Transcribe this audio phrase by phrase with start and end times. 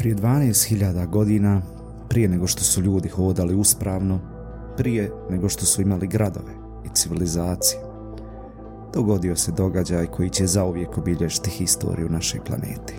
[0.00, 1.62] Prije 12.000 godina,
[2.08, 4.20] prije nego što su ljudi hodali uspravno,
[4.76, 6.52] prije nego što su imali gradove
[6.84, 7.80] i civilizacije,
[8.94, 12.94] dogodio se događaj koji će zauvijek obilježiti historiju naše planete.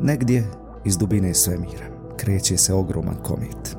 [0.00, 0.44] Negdje
[0.84, 1.86] iz dubine svemira
[2.16, 3.76] kreće se ogroman komet.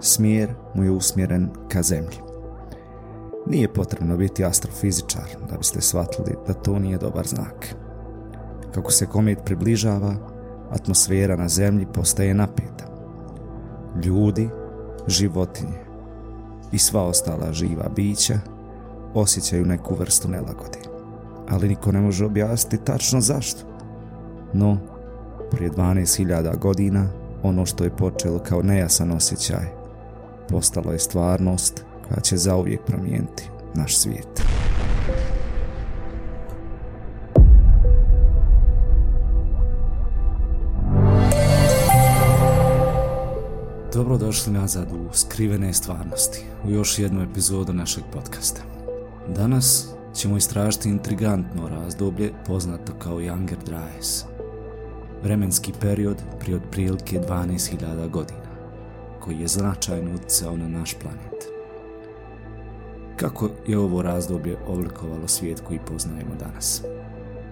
[0.00, 2.18] Smjer mu je usmjeren ka zemlji.
[3.46, 7.74] Nije potrebno biti astrofizičar da biste shvatili da to nije dobar znak.
[8.74, 10.31] Kako se komet približava,
[10.72, 12.84] atmosfera na zemlji postaje napeta.
[14.04, 14.48] Ljudi,
[15.06, 15.82] životinje
[16.72, 18.38] i sva ostala živa bića
[19.14, 20.78] osjećaju neku vrstu nelagode.
[21.48, 23.60] Ali niko ne može objasniti tačno zašto.
[24.52, 24.78] No,
[25.50, 27.08] prije 12.000 godina,
[27.42, 29.66] ono što je počelo kao nejasan osjećaj,
[30.48, 34.51] postalo je stvarnost koja će zauvijek promijeniti naš svijet.
[43.94, 48.62] Dobrodošli nazad u Skrivene stvarnosti, u još jednu epizodu našeg podcasta.
[49.36, 54.24] Danas ćemo istražiti intrigantno razdoblje poznato kao Younger Dryas.
[55.22, 58.40] Vremenski period prije otprilike 12.000 godina,
[59.20, 61.48] koji je značajno utjecao na naš planet.
[63.16, 66.82] Kako je ovo razdoblje oblikovalo svijet koji poznajemo danas?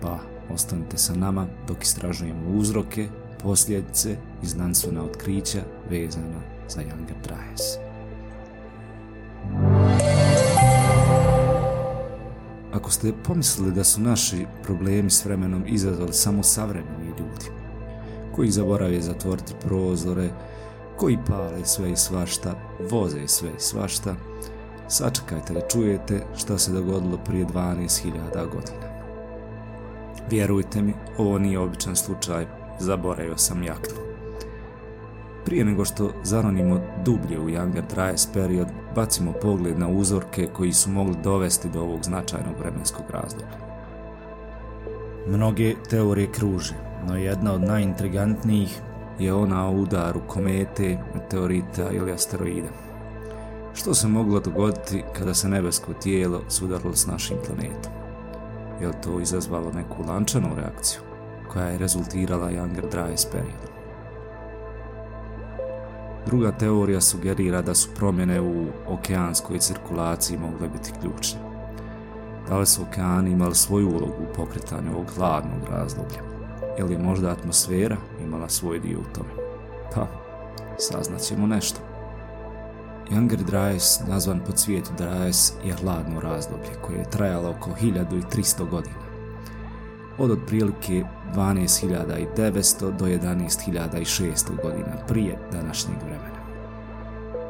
[0.02, 0.18] Pa,
[0.55, 3.08] ostanite sa nama dok istražujemo uzroke,
[3.42, 7.78] posljedice i znanstvena otkrića vezana za Younger Dryas.
[12.72, 17.46] Ako ste pomislili da su naši problemi s vremenom izazvali samo savremeni ljudi,
[18.34, 20.30] koji zaborave zatvoriti prozore,
[20.96, 22.55] koji pale sve i svašta,
[22.91, 24.14] voze sve i svašta,
[24.88, 28.91] sačekajte da čujete šta se dogodilo prije 12.000 godina.
[30.30, 32.46] Vjerujte mi, ovo nije običan slučaj
[32.78, 34.00] zaboravio sam jaknu.
[35.45, 40.90] Prije nego što zaronimo dublje u Younger Dryas period, bacimo pogled na uzorke koji su
[40.90, 43.58] mogli dovesti do ovog značajnog vremenskog razdoblja.
[45.29, 46.74] Mnoge teorije kruže,
[47.06, 48.80] no jedna od najintrigantnijih
[49.18, 52.68] je ona o udaru komete, meteorita ili asteroida.
[53.74, 57.92] Što se moglo dogoditi kada se nebesko tijelo sudarilo s našim planetom?
[58.80, 61.00] Je li to izazvalo neku lančanu reakciju?
[61.52, 63.70] koja je rezultirala Younger Dryas period.
[66.27, 71.41] Druga teorija sugerira da su promjene u okeanskoj cirkulaciji mogle biti ključne.
[72.48, 76.23] Da li su okeani imali svoju ulogu u pokretanju ovog hladnog razdoblja?
[76.79, 79.30] Ili je možda atmosfera imala svoj dio u tome?
[79.95, 80.07] Pa,
[80.79, 81.80] saznaćemo nešto.
[83.11, 89.11] Younger Dryas, nazvan po cvijetu Dryas, je hladno razdoblje koje je trajalo oko 1300 godina
[90.19, 91.05] od otprilike
[91.35, 96.41] 12.900 do 11.600 godina prije današnjeg vremena.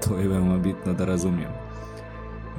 [0.08, 1.54] To je veoma bitno da razumijemo.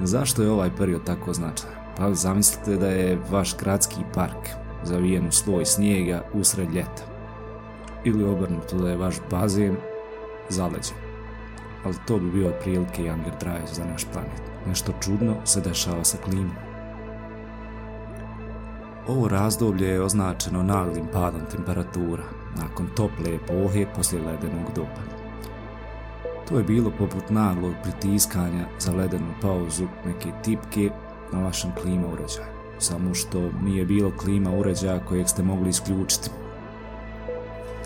[0.03, 1.75] Zašto je ovaj period tako značajan?
[1.97, 4.49] Pa zamislite da je vaš gradski park
[4.83, 7.03] zavijen u sloj snijega usred ljeta.
[8.03, 9.75] Ili obrnuto da je vaš bazen
[10.49, 10.97] zaleđen.
[11.85, 14.41] Ali to bi bio otprilike Younger Drive za naš planet.
[14.67, 16.70] Nešto čudno se dešava sa klimom.
[19.11, 22.23] Ovo razdoblje je označeno naglim padom temperatura
[22.57, 25.01] nakon tople epohe poslije ledenog doba.
[26.49, 30.89] To je bilo poput naglog pritiskanja za ledenu pauzu neke tipke
[31.33, 32.47] na vašem klima uređaju,
[32.79, 36.29] samo što nije bilo klima uređaja kojeg ste mogli isključiti.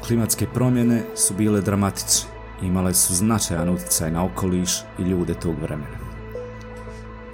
[0.08, 2.30] Klimatske promjene su bile dramatične,
[2.62, 6.05] imale su značajan utjecaj na okoliš i ljude tog vremena.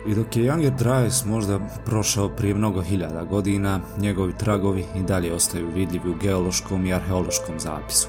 [0.06, 5.34] I dok je Younger Dryas možda prošao prije mnogo hiljada godina, njegovi tragovi i dalje
[5.34, 8.08] ostaju vidljivi u geološkom i arheološkom zapisu,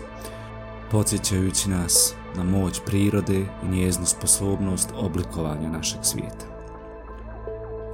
[0.90, 6.46] podsjećajući nas na moć prirode i njeznu sposobnost oblikovanja našeg svijeta.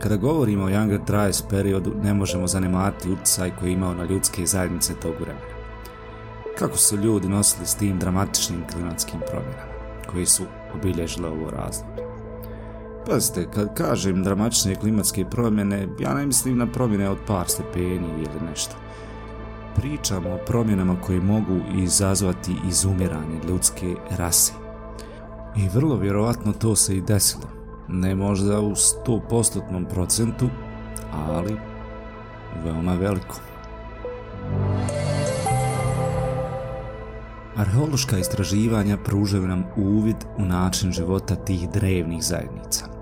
[0.03, 4.47] Kada govorimo o Younger Dryas periodu, ne možemo zanemariti utjecaj koji je imao na ljudske
[4.47, 5.59] zajednice tog vremena.
[6.59, 9.73] Kako su ljudi nosili s tim dramatičnim klimatskim promjenama,
[10.13, 12.08] koji su obilježile ovo razdoblje?
[13.11, 18.51] Pazite, kad kažem dramatične klimatske promjene, ja ne mislim na promjene od par stepeni ili
[18.51, 18.75] nešto.
[19.77, 24.53] Pričamo o promjenama koje mogu izazvati izumiranje ljudske rase.
[25.57, 27.45] I vrlo vjerovatno to se i desilo.
[27.89, 30.49] Ne možda u 100% procentu,
[31.13, 31.57] ali
[32.65, 33.41] veoma veliko.
[37.57, 42.87] Arheološka istraživanja pružaju nam uvid u način života tih drevnih zajednica–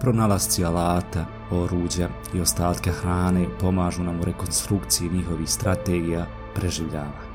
[0.00, 7.28] Pronalasci alata, oruđa i ostatke hrane pomažu nam u rekonstrukciji njihovih strategija preživljavanja.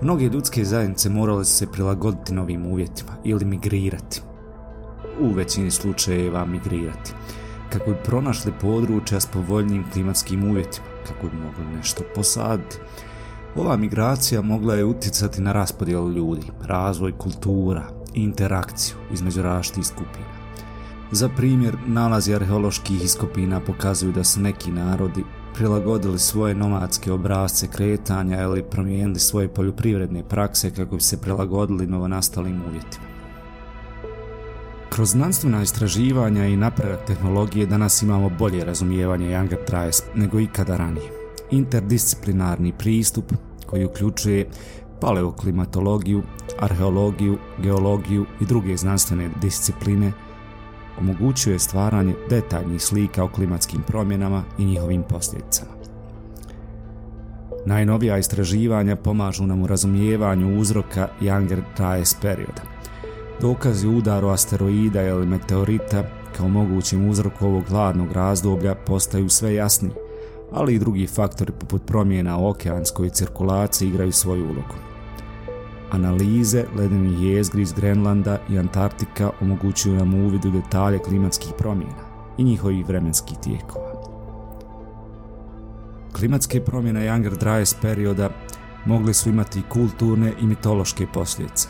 [0.00, 4.22] Mnoge ljudske zajednice morale su se prilagoditi novim uvjetima ili migrirati.
[5.20, 7.12] U većini slučajeva migrirati.
[7.72, 12.76] Kako bi pronašli područja s povoljnim klimatskim uvjetima, kako bi mogli nešto posaditi.
[13.56, 17.84] Ova migracija mogla je uticati na raspodjelu ljudi, razvoj kultura,
[18.14, 20.39] interakciju između različitih skupina.
[21.12, 25.24] Za primjer, nalazi arheoloških iskopina pokazuju da su neki narodi
[25.54, 32.62] prilagodili svoje nomadske obrazce kretanja ili promijenili svoje poljoprivredne prakse kako bi se prilagodili novonastalim
[32.68, 33.04] uvjetima.
[34.88, 41.10] Kroz znanstvena istraživanja i napredak tehnologije danas imamo bolje razumijevanje Younger Dryas nego ikada ranije.
[41.50, 43.32] Interdisciplinarni pristup
[43.66, 44.48] koji uključuje
[45.00, 46.22] paleoklimatologiju,
[46.60, 50.12] arheologiju, geologiju i druge znanstvene discipline–
[51.00, 55.70] omogućuje stvaranje detaljnih slika o klimatskim promjenama i njihovim posljedicama.
[57.66, 62.62] Najnovija istraživanja pomažu nam u razumijevanju uzroka Younger Dryas perioda.
[63.40, 66.04] Dokazi udaru asteroida ili meteorita
[66.36, 69.92] kao mogućim uzroku ovog hladnog razdoblja postaju sve jasniji,
[70.52, 74.89] ali i drugi faktori poput promjena u okeanskoj cirkulaciji igraju svoju ulogu.
[75.90, 82.44] Analize ledenih jezgri iz Grenlanda i Antarktika omogućuju nam uvid u detalje klimatskih promjena i
[82.44, 83.90] njihovih vremenskih tijekova.
[86.12, 88.30] Klimatske promjene Younger Dryas perioda
[88.84, 91.68] mogli su imati kulturne i mitološke posljedice.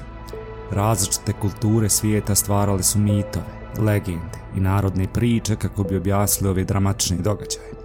[0.70, 3.44] Različite kulture svijeta stvarale su mitove,
[3.78, 7.79] legende i narodne priče kako bi objasnili ove dramatične događaje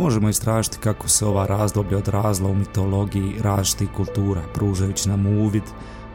[0.00, 5.62] možemo istražiti kako se ova razdoblja odrazla u mitologiji različitih kultura, pružajući nam uvid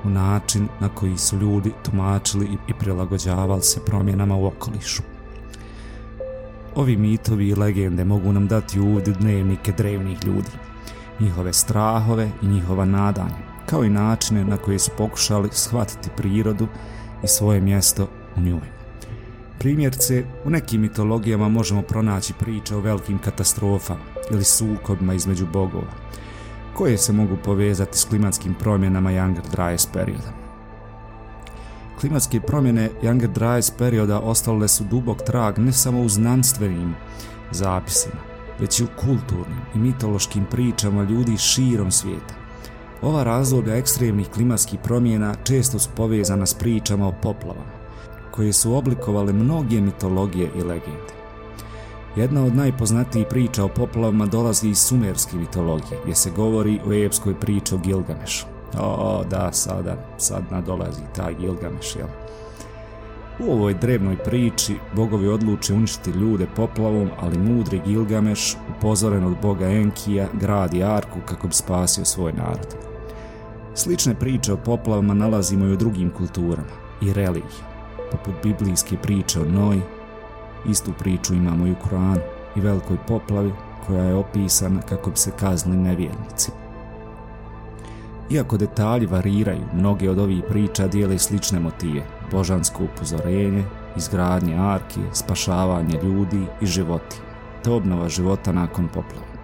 [0.04, 5.04] u način na koji su ljudi tumačili i prilagođavali se promjenama u okolišu.
[6.76, 10.52] Ovi mitovi i legende mogu nam dati uvid u dnevnike drevnih ljudi,
[11.20, 16.68] njihove strahove i njihova nadanja, kao i načine na koje su pokušali shvatiti prirodu
[17.24, 18.85] i svoje mjesto u njoj.
[19.60, 25.92] Primjerce, u nekim mitologijama možemo pronaći priče o velikim katastrofama ili sukobima između bogova,
[26.74, 30.46] koje se mogu povezati s klimatskim promjenama Younger Dryas perioda.
[32.00, 36.96] Klimatske promjene Younger Dryas perioda ostale su dubok trag ne samo u znanstvenim
[37.52, 38.22] zapisima,
[38.60, 42.34] već i u kulturnim i mitološkim pričama ljudi širom svijeta.
[43.02, 47.75] Ova razloga ekstremnih klimatskih promjena često su povezana s pričama o poplavama,
[48.36, 51.16] koje su oblikovale mnoge mitologije i legende.
[52.16, 57.40] Jedna od najpoznatijih priča o poplavama dolazi iz sumerske mitologije, gdje se govori o epskoj
[57.40, 58.46] priči o Gilgamešu.
[58.80, 62.08] O, da, sada, sad nadolazi taj Gilgameš, jel?
[63.40, 69.68] U ovoj drevnoj priči bogovi odluče uništiti ljude poplavom, ali mudri Gilgameš, upozoren od boga
[69.68, 72.76] Enkija, gradi arku kako bi spasio svoj narod.
[73.74, 77.75] Slične priče o poplavama nalazimo i u drugim kulturama i religijama
[78.12, 79.82] poput biblijske priče o Noj,
[80.70, 82.22] istu priču imamo i u Koranu
[82.56, 83.52] i velikoj poplavi
[83.88, 86.52] koja je opisana kako bi se kaznili nevjernici.
[88.30, 93.64] Iako detalji variraju, mnoge od ovih priča dijele slične motive, božansko upozorenje,
[93.98, 97.18] izgradnje arki, spašavanje ljudi i životi,
[97.64, 99.35] te obnova života nakon poplave.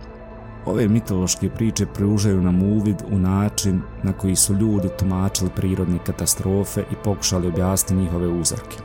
[0.65, 6.82] Ove mitološke priče pružaju nam uvid u način na koji su ljudi tumačili prirodne katastrofe
[6.91, 8.77] i pokušali objasniti njihove uzroke.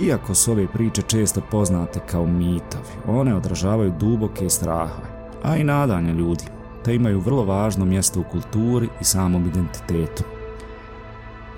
[0.00, 5.08] Iako su ove priče često poznate kao mitovi, one odražavaju duboke strahove,
[5.42, 6.44] a i nadanje ljudi,
[6.84, 10.24] te imaju vrlo važno mjesto u kulturi i samom identitetu.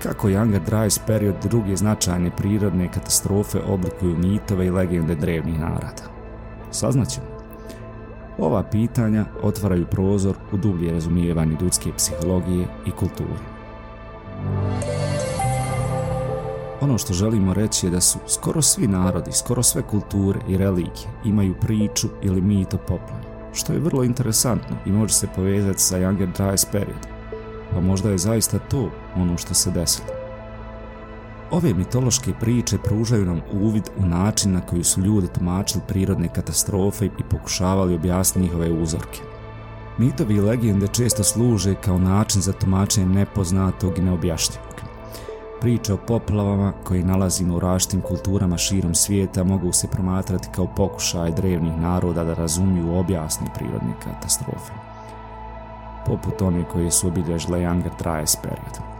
[0.03, 6.03] Kako Younger Dryas period druge značajne prirodne katastrofe oblikuju mitove i legende drevnih narada?
[6.71, 7.34] Saznaćemo.
[8.37, 13.55] Ova pitanja otvaraju prozor u dublje razumijevanje ljudske psihologije i kulture.
[16.81, 21.07] Ono što želimo reći je da su skoro svi narodi, skoro sve kulture i religije
[21.25, 25.97] imaju priču ili mit o poplavi, što je vrlo interesantno i može se povezati sa
[25.97, 27.07] Younger Dryas period.
[27.73, 30.14] Pa možda je zaista to ono što se desilo.
[31.51, 37.05] Ove mitološke priče pružaju nam uvid u način na koji su ljudi tumačili prirodne katastrofe
[37.05, 39.21] i pokušavali objasniti njihove uzorke.
[39.97, 44.75] Mitovi i legende često služe kao način za tumačenje nepoznatog i neobjašnjivog.
[45.61, 51.31] Priče o poplavama koje nalazimo u raštim kulturama širom svijeta mogu se promatrati kao pokušaj
[51.31, 54.73] drevnih naroda da razumiju objasni prirodne katastrofe,
[56.05, 58.94] poput one koje su obilježile Younger Dryas period.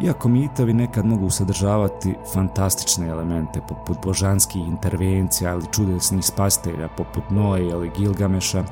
[0.00, 7.62] Iako mitovi nekad mogu sadržavati fantastične elemente poput božanskih intervencija ili čudesnih spastelja poput Noe
[7.62, 8.64] ili Gilgameša,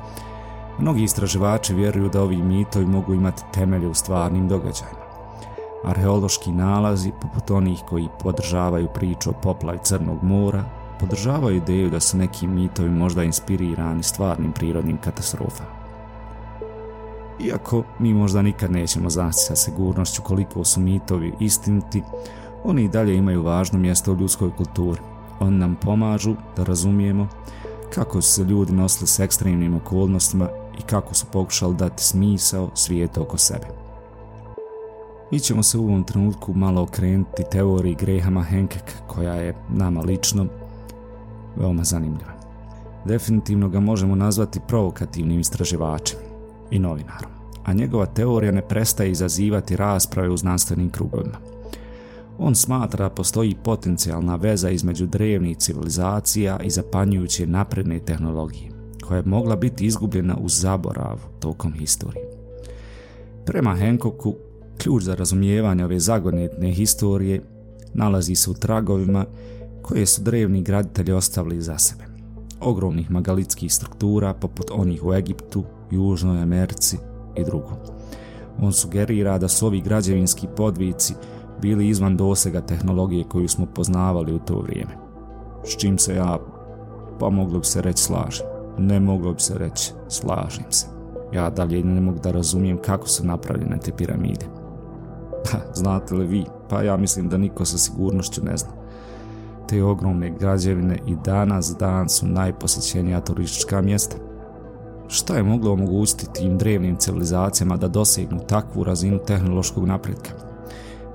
[0.79, 5.05] Mnogi istraživači vjeruju da ovi mitovi mogu imati temelje u stvarnim događajima.
[5.83, 10.63] Arheološki nalazi, poput onih koji podržavaju priču o poplavi Crnog mora,
[10.99, 15.84] podržavaju ideju da su neki mitovi možda inspirirani stvarnim prirodnim katastrofama.
[17.39, 22.03] Iako mi možda nikad nećemo znati sa sigurnošću koliko su mitovi istiniti,
[22.63, 25.01] oni i dalje imaju važno mjesto u ljudskoj kulturi.
[25.39, 27.27] Oni nam pomažu da razumijemo
[27.93, 30.49] kako su se ljudi nosili s ekstremnim okolnostima
[30.79, 33.65] i kako su pokušali dati smisao svijetu oko sebe.
[35.31, 40.45] Mi ćemo se u ovom trenutku malo okrenuti teoriji Grahama Hankeka koja je nama lično
[41.55, 42.31] veoma zanimljiva.
[43.05, 46.24] Definitivno ga možemo nazvati provokativnim istraživačem
[46.71, 47.31] i novinarom,
[47.63, 51.37] a njegova teorija ne prestaje izazivati rasprave u znanstvenim krugovima.
[52.37, 58.71] On smatra da postoji potencijalna veza između drevnih civilizacija i zapanjujuće napredne tehnologije,
[59.07, 62.21] koja je mogla biti izgubljena u zaboravu tokom historije.
[63.45, 64.35] Prema Hancocku,
[64.77, 67.41] ključ za razumijevanje ove zagonetne historije
[67.93, 69.25] nalazi se u tragovima
[69.81, 72.03] koje su drevni graditelji ostavili za sebe.
[72.61, 76.97] Ogromnih magalitskih struktura poput onih u Egiptu, Južnoj Americi
[77.35, 77.71] i drugo.
[78.61, 81.13] On sugerira da su ovi građevinski podvici
[81.61, 84.91] bili izvan dosega tehnologije koju smo poznavali u to vrijeme.
[85.65, 86.39] S čim se ja,
[87.19, 88.45] pa moglo bi se reći slažem.
[88.77, 90.87] Ne moglo bi se reći slažem se.
[91.33, 94.45] Ja dalje ne mogu da razumijem kako su napravljene te piramide.
[95.51, 96.45] Pa, znate li vi?
[96.69, 98.85] Pa ja mislim da niko sa sigurnošću ne zna
[99.67, 104.17] te ogromne građevine i danas dan su najposjećenija turistička mjesta.
[105.07, 110.31] Šta je moglo omogućiti tim drevnim civilizacijama da dosegnu takvu razinu tehnološkog napretka?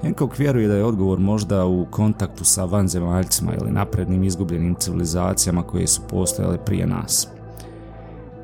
[0.03, 5.87] Hancock vjeruje da je odgovor možda u kontaktu sa vanzemaljcima ili naprednim izgubljenim civilizacijama koje
[5.87, 7.29] su postojale prije nas.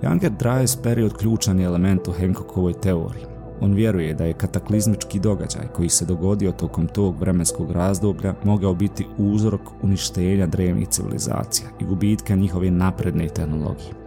[0.02, 3.24] Younger Dryas period ključan je element u Hancockovoj teoriji.
[3.60, 9.06] On vjeruje da je kataklizmički događaj koji se dogodio tokom tog vremenskog razdoblja mogao biti
[9.18, 14.05] uzrok uništenja drevnih civilizacija i gubitka njihove napredne tehnologije.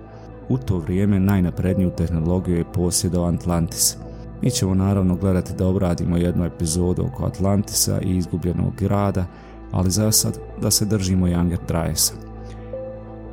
[0.49, 3.97] U to vrijeme najnapredniju tehnologiju je posjedao Atlantis.
[4.41, 9.25] Mi ćemo naravno gledati da obradimo jednu epizodu oko Atlantisa i izgubljenog grada,
[9.71, 12.13] ali za sad da se držimo Younger Dryasa.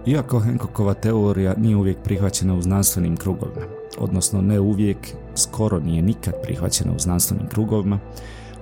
[0.06, 3.66] Iako Hancockova teorija nije uvijek prihvaćena u znanstvenim krugovima,
[3.98, 4.98] odnosno ne uvijek,
[5.34, 7.98] skoro nije nikad prihvaćena u znanstvenim krugovima,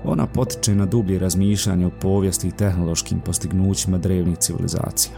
[0.05, 5.17] ona potiče na dublje razmišljanje o povijesti i tehnološkim postignućima drevnih civilizacija.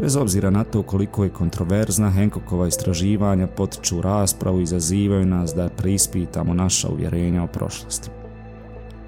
[0.00, 5.68] Bez obzira na to koliko je kontroverzna, Henkokova istraživanja potiču raspravu i zazivaju nas da
[5.68, 8.10] preispitamo naša uvjerenja o prošlosti.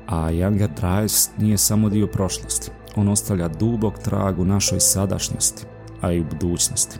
[0.06, 5.66] A Younger Drives nije samo dio prošlosti, on ostavlja dubok trag u našoj sadašnjosti,
[6.00, 6.98] a i u budućnosti.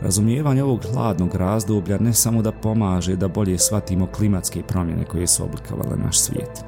[0.00, 5.44] Razumijevanje ovog hladnog razdoblja ne samo da pomaže da bolje shvatimo klimatske promjene koje su
[5.44, 6.64] oblikovale naš svijet,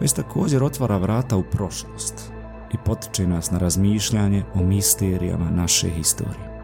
[0.00, 2.35] već također otvara vrata u prošlost
[2.72, 6.56] i potiče nas na razmišljanje o misterijama naše historije.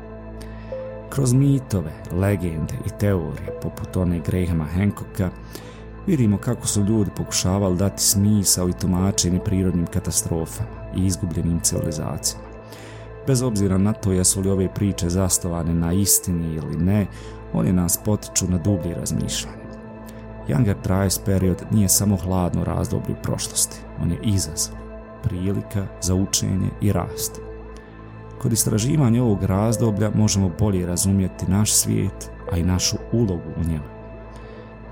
[1.10, 5.30] Kroz mitove, legende i teorije, poput one Grahama Hancocka,
[6.06, 12.46] vidimo kako su ljudi pokušavali dati smisao i tumačenje prirodnim katastrofama i izgubljenim civilizacijama.
[13.26, 17.06] Bez obzira na to jesu li ove priče zastovane na istini ili ne,
[17.52, 19.62] one nas potiču na dublje razmišljanje.
[20.48, 24.74] Younger Dryas period nije samo hladno razdoblje u prošlosti, on je izazov,
[25.22, 27.40] prilika za učenje i rast.
[28.42, 33.84] Kod istraživanja ovog razdoblja možemo bolje razumjeti naš svijet, a i našu ulogu u njemu.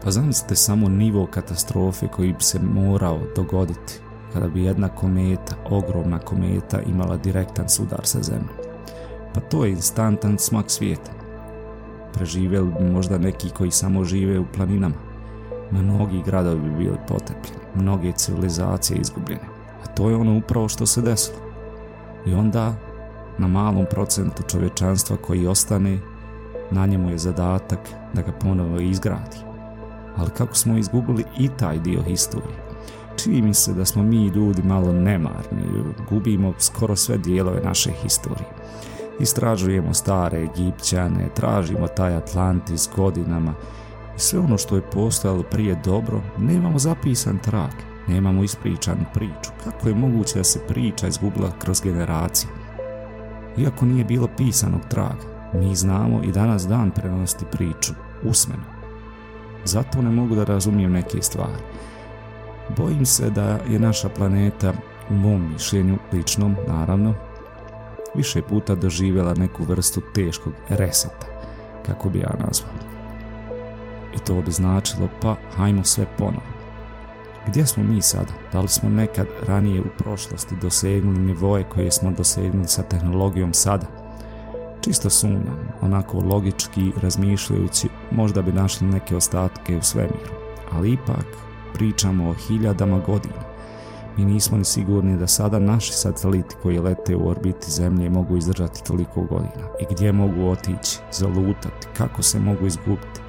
[0.05, 4.01] Pa zamislite samo nivo katastrofe koji bi se morao dogoditi
[4.33, 8.71] kada bi jedna kometa, ogromna kometa, imala direktan sudar sa zemljom.
[9.35, 11.11] Pa to je instantan smak svijeta.
[12.13, 14.95] Preživjeli bi možda neki koji samo žive u planinama.
[15.71, 19.60] Mnogi gradovi bi bili potepljeni, mnoge civilizacije izgubljene.
[19.85, 21.39] A to je ono upravo što se desilo.
[22.27, 22.75] I onda,
[23.39, 25.99] na malom procentu čovječanstva koji ostane,
[26.71, 27.79] na njemu je zadatak
[28.13, 29.37] da ga ponovo izgradi.
[30.17, 32.71] Ali kako smo izgubili i taj dio historije?
[33.23, 35.63] čini mi se da smo mi ljudi malo nemarni,
[36.11, 38.49] gubimo skoro sve dijelove naše historije.
[39.21, 43.55] Istražujemo stare Egipćane, tražimo taj Atlantis godinama
[44.17, 47.73] i sve ono što je postojalo prije dobro, nemamo zapisan trag,
[48.09, 49.51] nemamo ispričanu priču.
[49.65, 52.51] Kako je moguće da se priča izgubila kroz generacije?
[53.59, 57.93] Iako nije bilo pisanog traga, mi znamo i danas dan prenosti priču
[58.23, 58.63] usmeno.
[59.65, 61.63] Zato ne mogu da razumijem neke stvari.
[62.77, 64.73] Bojim se da je naša planeta,
[65.11, 67.15] u mom mišljenju, ličnom, naravno,
[68.15, 71.27] više puta doživjela neku vrstu teškog reseta,
[71.87, 72.73] kako bi ja nazvao.
[74.17, 76.60] I to bi značilo pa hajmo sve ponovo.
[77.51, 78.33] Gdje smo mi sada?
[78.53, 83.87] Da li smo nekad ranije u prošlosti dosegnuli nivoje koje smo dosegnuli sa tehnologijom sada?
[84.81, 90.35] Čisto sumnjam, onako logički razmišljajući, možda bi našli neke ostatke u svemiru.
[90.73, 91.27] Ali ipak,
[91.75, 93.43] pričamo o hiljadama godina.
[94.17, 98.85] Mi nismo ni sigurni da sada naši sateliti koji lete u orbiti Zemlje mogu izdržati
[98.85, 99.67] toliko godina.
[99.81, 103.21] I gdje mogu otići, zalutati, kako se mogu izgubiti.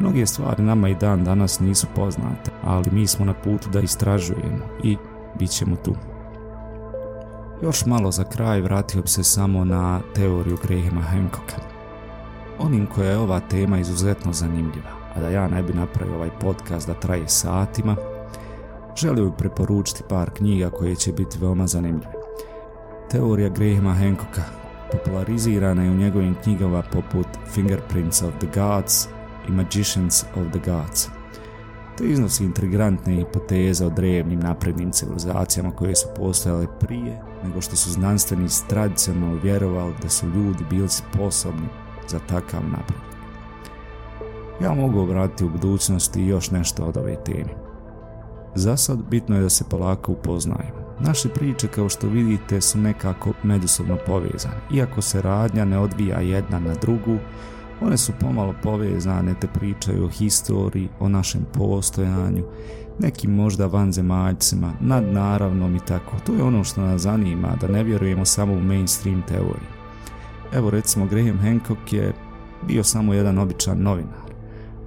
[0.00, 4.64] Mnoge stvari nama i dan danas nisu poznate, ali mi smo na putu da istražujemo
[4.82, 4.96] i
[5.38, 5.94] bit ćemo tu.
[7.62, 11.56] Još malo za kraj vratio bi se samo na teoriju Grahama Hancocka.
[12.58, 16.86] Onim koja je ova tema izuzetno zanimljiva, a da ja ne bi napravio ovaj podcast
[16.86, 17.96] da traje satima,
[18.96, 22.12] želio bi preporučiti par knjiga koje će biti veoma zanimljive.
[23.10, 24.42] Teorija Grahama Hancocka
[24.92, 29.08] popularizirana je u njegovim knjigama poput Fingerprints of the Gods
[29.48, 31.08] i Magicians of the Gods.
[31.98, 37.90] To iznosi intrigantne hipoteze o drevnim naprednim civilizacijama koje su postojale prije nego što su
[37.90, 41.68] znanstvenici tradicionalno vjerovali da su ljudi bili sposobni
[42.08, 43.16] za takav napredak.
[44.62, 47.54] Ja mogu obratiti u budućnosti još nešto od ove teme.
[48.54, 50.86] Za sad bitno je da se polako upoznajemo.
[51.00, 54.60] Naše priče, kao što vidite, su nekako međusobno povezane.
[54.74, 57.18] Iako se radnja ne odvija jedna na drugu,
[57.80, 62.44] one su pomalo povezane te pričaju o historiji, o našem postojanju,
[62.98, 66.16] nekim možda vanzemaljcima, nadnaravnom i tako.
[66.26, 69.68] To je ono što nas zanima, da ne vjerujemo samo u mainstream teoriji.
[70.52, 72.12] Evo recimo Graham Hancock je
[72.66, 74.30] bio samo jedan običan novinar,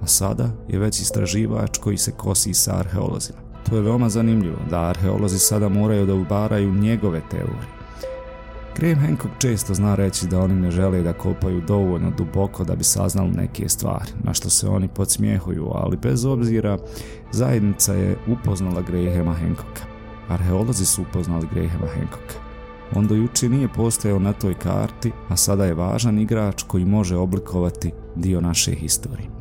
[0.02, 3.38] a sada je već istraživač koji se kosi sa arheolozima.
[3.68, 7.79] To je veoma zanimljivo, da arheolozi sada moraju da ubaraju njegove teorije.
[8.76, 12.84] Graham Hancock često zna reći da oni ne žele da kopaju dovoljno duboko da bi
[12.84, 16.78] saznali neke stvari, na što se oni podsmijehuju, ali bez obzira,
[17.32, 19.82] zajednica je upoznala Grahama Hancocka.
[20.28, 22.34] Arheolozi su upoznali Grahama Hancocka.
[22.94, 27.16] On do juče nije postojao na toj karti, a sada je važan igrač koji može
[27.16, 29.39] oblikovati dio naše historije.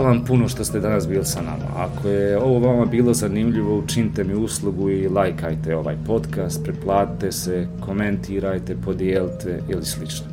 [0.00, 1.64] Hvala vam puno što ste danas bili sa nama.
[1.76, 7.66] Ako je ovo vama bilo zanimljivo, učinite mi uslugu i lajkajte ovaj podcast, preplatite se,
[7.80, 10.26] komentirajte, podijelite ili slično.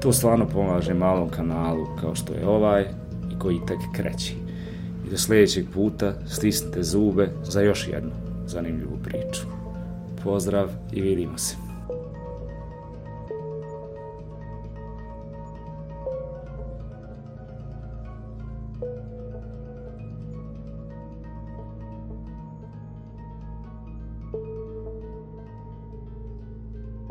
[0.00, 2.82] To stvarno pomaže malom kanalu kao što je ovaj
[3.32, 4.36] i koji tek kreći.
[5.06, 8.12] I do sljedećeg puta stisnite zube za još jednu
[8.46, 9.42] zanimljivu priču.
[10.24, 11.63] Pozdrav i vidimo se.